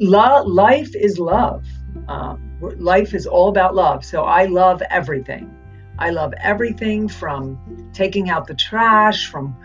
life 0.00 0.94
is 0.94 1.18
love. 1.18 1.64
Uh, 2.08 2.36
life 2.60 3.14
is 3.14 3.26
all 3.26 3.48
about 3.48 3.74
love. 3.74 4.04
So, 4.04 4.22
I 4.22 4.46
love 4.46 4.82
everything. 4.90 5.54
I 5.98 6.10
love 6.10 6.32
everything 6.42 7.08
from 7.08 7.90
taking 7.92 8.30
out 8.30 8.46
the 8.46 8.54
trash, 8.54 9.28
from 9.28 9.56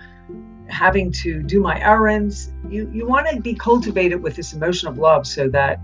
having 0.67 1.11
to 1.11 1.41
do 1.41 1.61
my 1.61 1.79
errands. 1.79 2.51
You 2.69 2.89
you 2.93 3.07
want 3.07 3.27
to 3.29 3.41
be 3.41 3.55
cultivated 3.55 4.21
with 4.21 4.35
this 4.35 4.53
emotion 4.53 4.87
of 4.87 4.97
love 4.97 5.25
so 5.25 5.47
that 5.49 5.79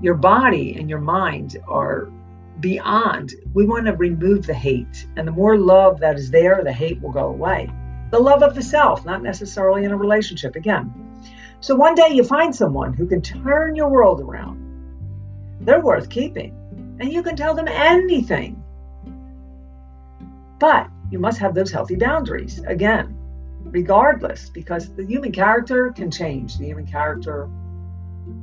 your 0.00 0.14
body 0.14 0.76
and 0.78 0.88
your 0.88 1.00
mind 1.00 1.58
are 1.68 2.10
beyond. 2.60 3.34
We 3.52 3.66
want 3.66 3.86
to 3.86 3.92
remove 3.94 4.46
the 4.46 4.54
hate. 4.54 5.06
And 5.16 5.26
the 5.26 5.32
more 5.32 5.56
love 5.56 6.00
that 6.00 6.16
is 6.16 6.30
there, 6.30 6.62
the 6.62 6.72
hate 6.72 7.00
will 7.00 7.12
go 7.12 7.28
away. 7.28 7.70
The 8.10 8.18
love 8.18 8.42
of 8.42 8.54
the 8.54 8.62
self, 8.62 9.04
not 9.04 9.22
necessarily 9.22 9.84
in 9.84 9.92
a 9.92 9.96
relationship 9.96 10.56
again. 10.56 10.92
So 11.60 11.74
one 11.74 11.94
day 11.94 12.08
you 12.10 12.24
find 12.24 12.54
someone 12.54 12.92
who 12.92 13.06
can 13.06 13.22
turn 13.22 13.76
your 13.76 13.88
world 13.88 14.20
around. 14.20 14.58
They're 15.60 15.80
worth 15.80 16.08
keeping. 16.08 16.56
And 17.00 17.12
you 17.12 17.22
can 17.22 17.36
tell 17.36 17.54
them 17.54 17.68
anything. 17.68 18.62
But 20.58 20.88
you 21.10 21.18
must 21.18 21.38
have 21.38 21.54
those 21.54 21.70
healthy 21.70 21.96
boundaries. 21.96 22.60
Again, 22.66 23.16
regardless, 23.64 24.50
because 24.50 24.94
the 24.94 25.04
human 25.04 25.32
character 25.32 25.92
can 25.92 26.10
change. 26.10 26.58
The 26.58 26.66
human 26.66 26.86
character 26.86 27.48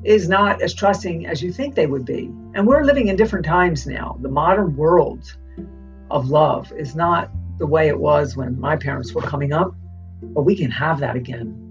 is 0.03 0.29
not 0.29 0.61
as 0.61 0.73
trusting 0.73 1.25
as 1.25 1.41
you 1.41 1.51
think 1.51 1.75
they 1.75 1.87
would 1.87 2.05
be. 2.05 2.31
And 2.53 2.65
we're 2.65 2.83
living 2.83 3.07
in 3.07 3.15
different 3.15 3.45
times 3.45 3.85
now. 3.85 4.17
The 4.21 4.29
modern 4.29 4.75
world 4.75 5.35
of 6.09 6.29
love 6.29 6.71
is 6.71 6.95
not 6.95 7.29
the 7.57 7.67
way 7.67 7.87
it 7.87 7.99
was 7.99 8.37
when 8.37 8.59
my 8.59 8.75
parents 8.75 9.13
were 9.13 9.21
coming 9.21 9.53
up, 9.53 9.75
but 10.21 10.43
we 10.43 10.55
can 10.55 10.71
have 10.71 10.99
that 10.99 11.15
again. 11.15 11.63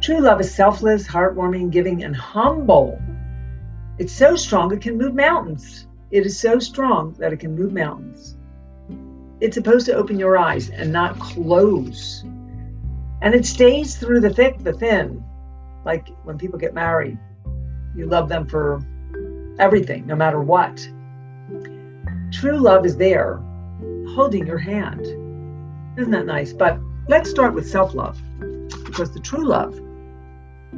True 0.00 0.20
love 0.20 0.40
is 0.40 0.52
selfless, 0.52 1.06
heartwarming, 1.06 1.70
giving, 1.70 2.02
and 2.02 2.16
humble. 2.16 3.00
It's 3.98 4.12
so 4.12 4.34
strong 4.36 4.72
it 4.72 4.80
can 4.80 4.98
move 4.98 5.14
mountains. 5.14 5.86
It 6.10 6.26
is 6.26 6.38
so 6.38 6.58
strong 6.58 7.14
that 7.18 7.32
it 7.32 7.38
can 7.38 7.54
move 7.54 7.72
mountains. 7.72 8.36
It's 9.40 9.54
supposed 9.54 9.86
to 9.86 9.94
open 9.94 10.18
your 10.18 10.36
eyes 10.36 10.70
and 10.70 10.92
not 10.92 11.18
close. 11.18 12.22
And 13.22 13.34
it 13.34 13.46
stays 13.46 13.96
through 13.96 14.20
the 14.20 14.32
thick, 14.32 14.58
the 14.58 14.72
thin. 14.72 15.24
Like 15.84 16.08
when 16.24 16.38
people 16.38 16.58
get 16.58 16.74
married, 16.74 17.18
you 17.94 18.06
love 18.06 18.28
them 18.28 18.46
for 18.46 18.80
everything, 19.58 20.06
no 20.06 20.14
matter 20.14 20.40
what. 20.40 20.76
True 22.32 22.58
love 22.58 22.86
is 22.86 22.96
there, 22.96 23.40
holding 24.14 24.46
your 24.46 24.58
hand. 24.58 25.00
Isn't 25.98 26.12
that 26.12 26.26
nice? 26.26 26.52
But 26.52 26.78
let's 27.08 27.28
start 27.28 27.54
with 27.54 27.68
self 27.68 27.94
love, 27.94 28.18
because 28.84 29.12
the 29.12 29.20
true 29.20 29.46
love, 29.46 29.78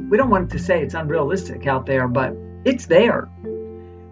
we 0.09 0.17
don't 0.17 0.29
want 0.29 0.51
to 0.51 0.59
say 0.59 0.81
it's 0.81 0.93
unrealistic 0.93 1.67
out 1.67 1.85
there, 1.85 2.07
but 2.07 2.35
it's 2.65 2.85
there. 2.85 3.29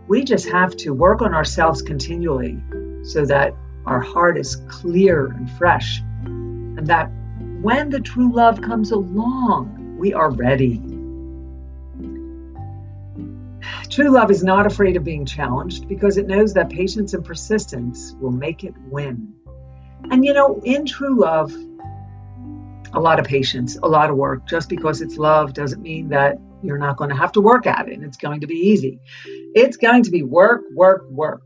We 0.07 0.23
just 0.23 0.47
have 0.49 0.75
to 0.77 0.93
work 0.93 1.21
on 1.21 1.33
ourselves 1.33 1.81
continually 1.81 2.61
so 3.03 3.25
that 3.25 3.55
our 3.85 3.99
heart 3.99 4.37
is 4.37 4.55
clear 4.69 5.27
and 5.27 5.49
fresh, 5.51 5.99
and 6.23 6.87
that 6.87 7.11
when 7.61 7.89
the 7.89 7.99
true 7.99 8.31
love 8.31 8.61
comes 8.61 8.91
along, 8.91 9.82
we 9.97 10.13
are 10.13 10.29
ready. 10.29 10.81
True 13.89 14.09
love 14.09 14.31
is 14.31 14.43
not 14.43 14.65
afraid 14.65 14.97
of 14.97 15.03
being 15.03 15.25
challenged 15.25 15.87
because 15.87 16.17
it 16.17 16.27
knows 16.27 16.53
that 16.53 16.69
patience 16.69 17.13
and 17.13 17.23
persistence 17.23 18.13
will 18.19 18.31
make 18.31 18.63
it 18.63 18.73
win. 18.89 19.33
And 20.09 20.25
you 20.25 20.33
know, 20.33 20.59
in 20.63 20.85
true 20.85 21.19
love, 21.19 21.53
a 22.93 22.99
lot 22.99 23.19
of 23.19 23.25
patience, 23.25 23.77
a 23.81 23.87
lot 23.87 24.09
of 24.09 24.15
work. 24.15 24.47
Just 24.47 24.69
because 24.69 25.01
it's 25.01 25.17
love 25.17 25.53
doesn't 25.53 25.81
mean 25.81 26.09
that 26.09 26.37
you're 26.61 26.77
not 26.77 26.97
going 26.97 27.09
to 27.09 27.15
have 27.15 27.31
to 27.33 27.41
work 27.41 27.67
at 27.67 27.87
it 27.87 27.93
and 27.93 28.03
it's 28.03 28.17
going 28.17 28.41
to 28.41 28.47
be 28.47 28.55
easy. 28.55 28.99
It's 29.25 29.77
going 29.77 30.03
to 30.03 30.11
be 30.11 30.23
work, 30.23 30.63
work, 30.73 31.09
work. 31.09 31.43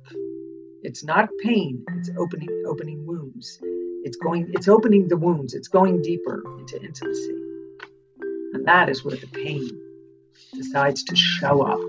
It's 0.84 1.04
not 1.04 1.30
pain. 1.44 1.84
It's 1.98 2.10
opening 2.18 2.64
opening 2.68 3.06
wounds. 3.06 3.60
It's 4.04 4.18
going 4.18 4.52
it's 4.54 4.68
opening 4.68 5.08
the 5.08 5.18
wounds. 5.18 5.54
It's 5.54 5.68
going 5.68 6.02
deeper 6.02 6.44
into 6.60 6.82
intimacy. 6.82 7.47
And 8.54 8.66
that 8.68 8.90
is 8.90 9.04
where 9.04 9.16
the 9.16 9.28
pain 9.28 9.70
decides 10.54 11.04
to 11.04 11.16
show 11.16 11.62
up. 11.62 11.80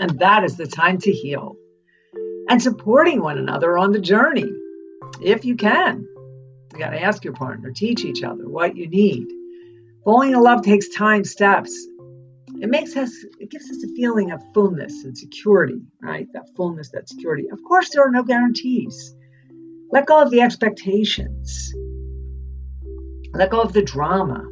And 0.00 0.18
that 0.20 0.44
is 0.44 0.56
the 0.56 0.66
time 0.66 0.98
to 0.98 1.10
heal. 1.10 1.56
And 2.48 2.62
supporting 2.62 3.20
one 3.20 3.38
another 3.38 3.76
on 3.76 3.92
the 3.92 4.00
journey, 4.00 4.50
if 5.22 5.44
you 5.44 5.56
can. 5.56 6.06
You 6.72 6.78
got 6.78 6.90
to 6.90 7.02
ask 7.02 7.24
your 7.24 7.34
partner, 7.34 7.70
teach 7.70 8.04
each 8.04 8.22
other 8.22 8.48
what 8.48 8.76
you 8.76 8.88
need. 8.88 9.26
Falling 10.04 10.32
in 10.32 10.40
love 10.40 10.62
takes 10.62 10.88
time, 10.88 11.24
steps, 11.24 11.72
it 12.60 12.68
makes 12.68 12.96
us 12.96 13.12
it 13.38 13.50
gives 13.50 13.70
us 13.70 13.84
a 13.84 13.88
feeling 13.94 14.32
of 14.32 14.42
fullness 14.52 15.04
and 15.04 15.16
security 15.16 15.80
right 16.00 16.26
that 16.32 16.48
fullness 16.56 16.90
that 16.90 17.08
security 17.08 17.48
of 17.52 17.62
course 17.62 17.90
there 17.90 18.04
are 18.04 18.10
no 18.10 18.22
guarantees 18.22 19.14
let 19.92 20.06
go 20.06 20.20
of 20.20 20.30
the 20.30 20.40
expectations 20.40 21.72
let 23.32 23.50
go 23.50 23.60
of 23.60 23.72
the 23.72 23.82
drama 23.82 24.42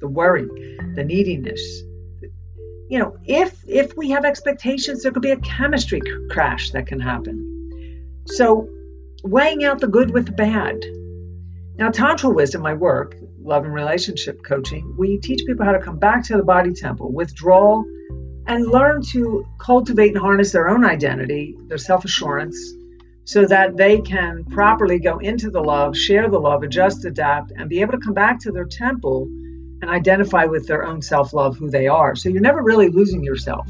the 0.00 0.08
worry 0.08 0.46
the 0.94 1.04
neediness. 1.04 1.82
You 2.88 2.98
know 3.00 3.16
if 3.24 3.56
if 3.66 3.96
we 3.96 4.10
have 4.10 4.24
expectations 4.24 5.02
there 5.02 5.12
could 5.12 5.22
be 5.22 5.30
a 5.30 5.40
chemistry 5.40 6.00
crash 6.30 6.70
that 6.70 6.86
can 6.86 7.00
happen. 7.00 8.24
So 8.26 8.68
weighing 9.22 9.64
out 9.64 9.80
the 9.80 9.88
good 9.88 10.10
with 10.10 10.26
the 10.26 10.32
bad. 10.32 10.84
Now 11.76 11.90
tantra 11.90 12.30
wisdom 12.30 12.62
my 12.62 12.74
work 12.74 13.14
love 13.48 13.64
and 13.64 13.72
relationship 13.72 14.44
coaching, 14.44 14.94
we 14.96 15.18
teach 15.18 15.44
people 15.46 15.64
how 15.64 15.72
to 15.72 15.80
come 15.80 15.98
back 15.98 16.22
to 16.22 16.36
the 16.36 16.42
body 16.42 16.72
temple, 16.72 17.10
withdraw, 17.10 17.82
and 18.46 18.66
learn 18.66 19.02
to 19.02 19.44
cultivate 19.58 20.10
and 20.10 20.18
harness 20.18 20.52
their 20.52 20.68
own 20.68 20.84
identity, 20.84 21.56
their 21.66 21.78
self 21.78 22.04
assurance, 22.04 22.56
so 23.24 23.46
that 23.46 23.76
they 23.76 24.00
can 24.00 24.44
properly 24.44 24.98
go 24.98 25.18
into 25.18 25.50
the 25.50 25.60
love, 25.60 25.96
share 25.96 26.28
the 26.28 26.38
love, 26.38 26.62
adjust, 26.62 27.04
adapt, 27.04 27.52
and 27.56 27.68
be 27.68 27.80
able 27.80 27.92
to 27.92 27.98
come 27.98 28.14
back 28.14 28.38
to 28.40 28.52
their 28.52 28.66
temple 28.66 29.28
and 29.80 29.90
identify 29.90 30.44
with 30.44 30.66
their 30.66 30.84
own 30.84 31.02
self 31.02 31.32
love, 31.32 31.56
who 31.56 31.70
they 31.70 31.86
are. 31.86 32.16
So 32.16 32.28
you're 32.28 32.42
never 32.42 32.62
really 32.62 32.88
losing 32.88 33.22
yourself. 33.22 33.68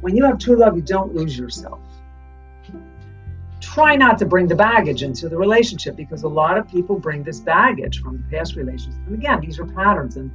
When 0.00 0.16
you 0.16 0.24
have 0.24 0.38
true 0.38 0.56
love, 0.56 0.76
you 0.76 0.82
don't 0.82 1.14
lose 1.14 1.38
yourself 1.38 1.80
try 3.72 3.96
not 3.96 4.18
to 4.18 4.26
bring 4.26 4.48
the 4.48 4.54
baggage 4.54 5.02
into 5.02 5.28
the 5.28 5.36
relationship 5.36 5.96
because 5.96 6.24
a 6.24 6.28
lot 6.28 6.58
of 6.58 6.68
people 6.68 6.98
bring 6.98 7.22
this 7.22 7.40
baggage 7.40 8.02
from 8.02 8.18
the 8.18 8.36
past 8.36 8.54
relationships. 8.54 8.98
And 9.06 9.14
again, 9.14 9.40
these 9.40 9.58
are 9.58 9.66
patterns. 9.66 10.16
And 10.16 10.30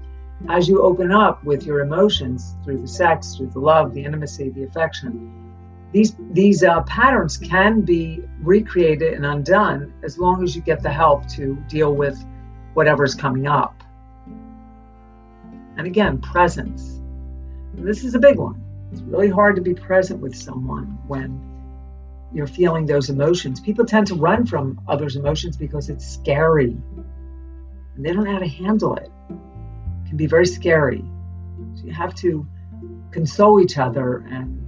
as 0.49 0.67
you 0.67 0.81
open 0.81 1.11
up 1.11 1.43
with 1.43 1.63
your 1.63 1.81
emotions 1.81 2.55
through 2.63 2.81
the 2.81 2.87
sex, 2.87 3.35
through 3.35 3.49
the 3.49 3.59
love, 3.59 3.93
the 3.93 4.03
intimacy, 4.03 4.49
the 4.49 4.63
affection, 4.63 5.53
these 5.93 6.15
these 6.31 6.63
uh, 6.63 6.81
patterns 6.83 7.37
can 7.37 7.81
be 7.81 8.21
recreated 8.41 9.13
and 9.13 9.25
undone 9.25 9.93
as 10.03 10.17
long 10.17 10.43
as 10.43 10.55
you 10.55 10.61
get 10.61 10.81
the 10.81 10.91
help 10.91 11.27
to 11.29 11.55
deal 11.69 11.95
with 11.95 12.23
whatever's 12.73 13.15
coming 13.15 13.47
up. 13.47 13.83
And 15.77 15.87
again, 15.87 16.19
presence. 16.19 16.99
This 17.73 18.03
is 18.03 18.15
a 18.15 18.19
big 18.19 18.37
one. 18.37 18.63
It's 18.91 19.01
really 19.01 19.29
hard 19.29 19.55
to 19.57 19.61
be 19.61 19.73
present 19.73 20.19
with 20.19 20.35
someone 20.35 20.97
when 21.07 21.39
you're 22.33 22.47
feeling 22.47 22.85
those 22.85 23.09
emotions. 23.09 23.59
People 23.59 23.85
tend 23.85 24.07
to 24.07 24.15
run 24.15 24.45
from 24.45 24.81
others' 24.87 25.15
emotions 25.15 25.55
because 25.55 25.89
it's 25.89 26.05
scary 26.05 26.75
and 27.97 28.05
they 28.05 28.13
don't 28.13 28.23
know 28.23 28.31
how 28.31 28.39
to 28.39 28.47
handle 28.47 28.95
it. 28.95 29.11
It 29.29 30.07
can 30.09 30.17
be 30.17 30.27
very 30.27 30.45
scary. 30.45 31.03
So 31.75 31.83
you 31.83 31.91
have 31.91 32.13
to 32.15 32.47
console 33.11 33.59
each 33.59 33.77
other 33.77 34.17
and 34.29 34.63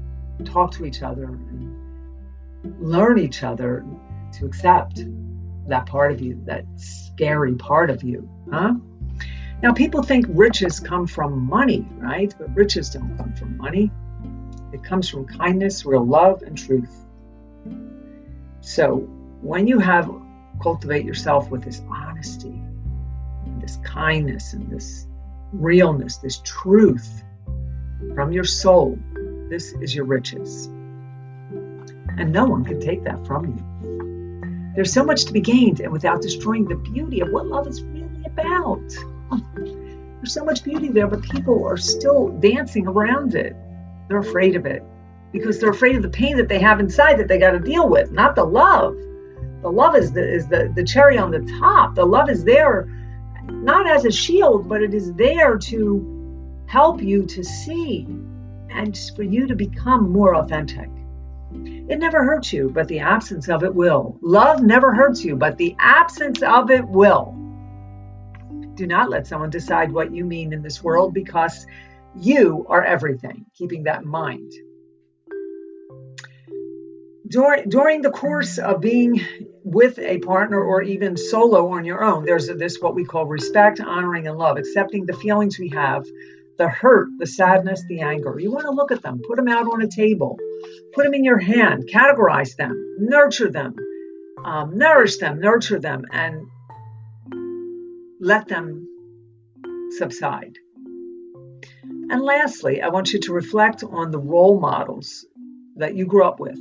talk 0.45 0.71
to 0.71 0.85
each 0.85 1.03
other 1.03 1.25
and 1.25 2.81
learn 2.81 3.19
each 3.19 3.43
other 3.43 3.85
to 4.33 4.45
accept 4.45 5.03
that 5.67 5.85
part 5.85 6.11
of 6.11 6.21
you, 6.21 6.41
that 6.45 6.65
scary 6.75 7.53
part 7.53 7.91
of 7.91 8.03
you, 8.03 8.27
huh? 8.51 8.73
Now, 9.61 9.73
people 9.73 10.03
think 10.03 10.25
riches 10.29 10.79
come 10.79 11.05
from 11.05 11.47
money, 11.47 11.85
right? 11.97 12.33
But 12.37 12.55
riches 12.55 12.89
don't 12.89 13.17
come 13.17 13.33
from 13.33 13.57
money. 13.57 13.91
It 14.71 14.83
comes 14.83 15.09
from 15.09 15.25
kindness, 15.25 15.85
real 15.85 16.05
love, 16.05 16.43
and 16.43 16.57
truth. 16.57 16.95
So, 18.61 18.99
when 19.41 19.67
you 19.67 19.79
have 19.79 20.09
cultivate 20.61 21.05
yourself 21.05 21.49
with 21.49 21.63
this 21.63 21.81
honesty, 21.89 22.61
this 23.59 23.77
kindness, 23.83 24.53
and 24.53 24.69
this 24.69 25.07
realness, 25.51 26.17
this 26.17 26.41
truth 26.45 27.23
from 28.13 28.31
your 28.31 28.43
soul, 28.43 28.97
this 29.49 29.73
is 29.73 29.93
your 29.93 30.05
riches. 30.05 30.67
And 32.17 32.31
no 32.31 32.45
one 32.45 32.63
can 32.63 32.79
take 32.79 33.03
that 33.03 33.25
from 33.25 33.45
you. 33.45 34.73
There's 34.75 34.93
so 34.93 35.03
much 35.03 35.25
to 35.25 35.33
be 35.33 35.41
gained, 35.41 35.79
and 35.79 35.91
without 35.91 36.21
destroying 36.21 36.65
the 36.65 36.75
beauty 36.75 37.21
of 37.21 37.29
what 37.31 37.47
love 37.47 37.67
is 37.67 37.81
really 37.81 38.23
about. 38.25 38.83
There's 39.31 40.33
so 40.33 40.43
much 40.43 40.63
beauty 40.63 40.89
there, 40.89 41.07
but 41.07 41.21
people 41.21 41.65
are 41.65 41.77
still 41.77 42.29
dancing 42.39 42.87
around 42.87 43.35
it. 43.35 43.55
They're 44.07 44.17
afraid 44.17 44.55
of 44.55 44.65
it 44.65 44.83
because 45.31 45.59
they're 45.59 45.69
afraid 45.69 45.95
of 45.95 46.01
the 46.01 46.09
pain 46.09 46.37
that 46.37 46.49
they 46.49 46.59
have 46.59 46.79
inside 46.79 47.19
that 47.19 47.27
they 47.27 47.37
got 47.37 47.51
to 47.51 47.59
deal 47.59 47.87
with, 47.87 48.11
not 48.11 48.35
the 48.35 48.43
love. 48.43 48.95
The 49.61 49.69
love 49.71 49.95
is 49.95 50.11
the 50.11 50.27
is 50.27 50.47
the, 50.47 50.71
the 50.75 50.83
cherry 50.83 51.17
on 51.17 51.31
the 51.31 51.41
top. 51.59 51.95
The 51.95 52.05
love 52.05 52.29
is 52.29 52.43
there 52.43 52.87
not 53.47 53.89
as 53.89 54.05
a 54.05 54.11
shield, 54.11 54.67
but 54.67 54.81
it 54.81 54.93
is 54.93 55.13
there 55.13 55.57
to 55.57 56.63
help 56.67 57.01
you 57.01 57.25
to 57.25 57.43
see 57.43 58.07
and 58.69 58.97
for 59.15 59.23
you 59.23 59.47
to 59.47 59.55
become 59.55 60.11
more 60.11 60.35
authentic. 60.35 60.89
It 61.51 61.97
never 61.97 62.23
hurts 62.23 62.53
you, 62.53 62.69
but 62.69 62.87
the 62.87 62.99
absence 62.99 63.49
of 63.49 63.63
it 63.63 63.73
will. 63.73 64.17
Love 64.21 64.61
never 64.61 64.93
hurts 64.93 65.23
you, 65.23 65.35
but 65.35 65.57
the 65.57 65.75
absence 65.79 66.43
of 66.43 66.69
it 66.69 66.87
will. 66.87 67.35
Do 68.79 68.87
not 68.87 69.09
let 69.09 69.27
someone 69.27 69.49
decide 69.49 69.91
what 69.91 70.15
you 70.15 70.23
mean 70.23 70.53
in 70.53 70.61
this 70.61 70.81
world 70.81 71.13
because 71.13 71.67
you 72.15 72.65
are 72.69 72.81
everything. 72.81 73.45
Keeping 73.53 73.83
that 73.83 74.03
in 74.03 74.07
mind. 74.07 74.53
During, 77.27 77.67
during 77.67 78.01
the 78.01 78.09
course 78.09 78.57
of 78.57 78.79
being 78.79 79.19
with 79.65 79.99
a 79.99 80.19
partner 80.19 80.63
or 80.63 80.81
even 80.81 81.17
solo 81.17 81.73
on 81.73 81.83
your 81.83 82.01
own, 82.01 82.23
there's 82.23 82.47
this 82.47 82.79
what 82.79 82.95
we 82.95 83.03
call 83.03 83.25
respect, 83.25 83.81
honoring, 83.81 84.27
and 84.27 84.37
love, 84.37 84.55
accepting 84.55 85.05
the 85.05 85.11
feelings 85.11 85.59
we 85.59 85.67
have, 85.75 86.05
the 86.57 86.69
hurt, 86.69 87.09
the 87.17 87.27
sadness, 87.27 87.83
the 87.89 87.99
anger. 87.99 88.39
You 88.39 88.49
want 88.49 88.63
to 88.63 88.71
look 88.71 88.93
at 88.93 89.01
them, 89.01 89.19
put 89.27 89.35
them 89.35 89.49
out 89.49 89.67
on 89.67 89.81
a 89.81 89.89
table, 89.89 90.39
put 90.93 91.03
them 91.03 91.13
in 91.13 91.25
your 91.25 91.37
hand, 91.37 91.89
categorize 91.93 92.55
them, 92.55 92.95
nurture 92.97 93.51
them, 93.51 93.75
um, 94.45 94.77
nourish 94.77 95.17
them, 95.17 95.41
nurture 95.41 95.79
them, 95.79 96.05
and 96.13 96.47
let 98.19 98.47
them 98.47 98.85
subside. 99.97 100.57
And 101.83 102.21
lastly, 102.21 102.81
I 102.81 102.89
want 102.89 103.13
you 103.13 103.19
to 103.21 103.33
reflect 103.33 103.83
on 103.83 104.11
the 104.11 104.19
role 104.19 104.59
models 104.59 105.25
that 105.77 105.95
you 105.95 106.05
grew 106.05 106.25
up 106.25 106.39
with. 106.39 106.59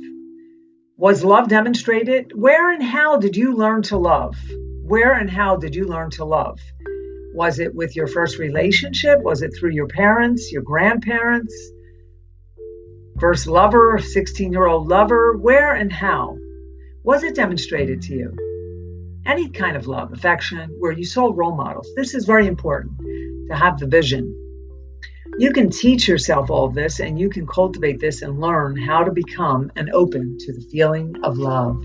Was 0.97 1.23
love 1.23 1.49
demonstrated? 1.49 2.31
Where 2.33 2.71
and 2.71 2.83
how 2.83 3.17
did 3.17 3.35
you 3.35 3.55
learn 3.55 3.81
to 3.83 3.97
love? 3.97 4.35
Where 4.83 5.13
and 5.13 5.29
how 5.29 5.57
did 5.57 5.75
you 5.75 5.85
learn 5.85 6.11
to 6.11 6.25
love? 6.25 6.59
Was 7.33 7.59
it 7.59 7.75
with 7.75 7.95
your 7.95 8.07
first 8.07 8.39
relationship? 8.39 9.19
Was 9.21 9.41
it 9.41 9.51
through 9.57 9.71
your 9.71 9.87
parents, 9.87 10.51
your 10.51 10.61
grandparents? 10.61 11.53
First 13.19 13.47
lover, 13.47 13.99
16 13.99 14.51
year 14.51 14.65
old 14.65 14.87
lover? 14.87 15.35
Where 15.37 15.73
and 15.73 15.91
how? 15.91 16.37
Was 17.03 17.23
it 17.23 17.35
demonstrated 17.35 18.01
to 18.03 18.13
you? 18.13 18.48
Any 19.25 19.49
kind 19.49 19.77
of 19.77 19.87
love, 19.87 20.13
affection, 20.13 20.69
where 20.79 20.91
you 20.91 21.05
saw 21.05 21.31
role 21.33 21.55
models. 21.55 21.87
This 21.95 22.15
is 22.15 22.25
very 22.25 22.47
important 22.47 22.97
to 23.49 23.55
have 23.55 23.79
the 23.79 23.87
vision 23.87 24.35
you 25.39 25.53
can 25.53 25.69
teach 25.69 26.05
yourself 26.05 26.49
all 26.49 26.67
this 26.67 26.99
and 26.99 27.17
you 27.17 27.29
can 27.29 27.47
cultivate 27.47 27.97
this 27.97 28.21
and 28.23 28.41
learn 28.41 28.75
how 28.75 29.05
to 29.05 29.11
become 29.11 29.71
and 29.77 29.89
open 29.91 30.37
to 30.37 30.51
the 30.51 30.59
feeling 30.59 31.15
of 31.23 31.37
love. 31.37 31.81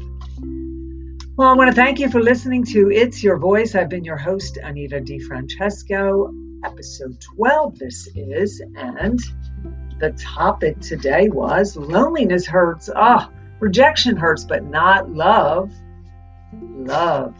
Well, 1.37 1.49
I 1.49 1.55
want 1.55 1.69
to 1.71 1.75
thank 1.75 2.01
you 2.01 2.09
for 2.11 2.21
listening 2.21 2.65
to 2.67 2.91
It's 2.91 3.23
Your 3.23 3.39
Voice. 3.39 3.77
I've 3.77 3.89
been 3.89 4.05
your 4.05 4.17
host, 4.17 4.57
Anita 4.57 5.01
DiFrancesco. 5.01 6.65
Episode 6.65 7.21
12, 7.21 7.79
this 7.79 8.09
is. 8.17 8.61
And 8.77 9.21
the 10.01 10.11
topic 10.13 10.81
today 10.81 11.29
was 11.29 11.77
loneliness 11.77 12.47
hurts. 12.47 12.91
Ah, 12.93 13.31
oh, 13.31 13.55
rejection 13.61 14.17
hurts, 14.17 14.45
but 14.45 14.65
not 14.65 15.13
love. 15.13 15.73
Love 16.75 17.35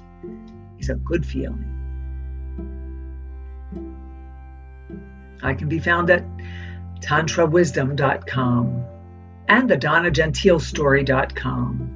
is 0.79 0.91
a 0.91 0.95
good 0.95 1.27
feeling. 1.27 1.71
I 5.43 5.55
can 5.55 5.69
be 5.69 5.81
found 5.81 6.09
at 6.11 6.23
tantrawisdom.com 7.01 8.85
and 9.49 9.69
the 9.69 9.77
DonnaGentileStory.com. 9.77 11.94